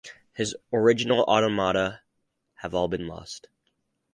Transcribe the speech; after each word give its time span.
His 0.33 0.55
original 0.73 1.19
automata 1.25 2.01
have 2.55 2.73
all 2.73 2.87
been 2.87 3.05
lost. 3.07 3.49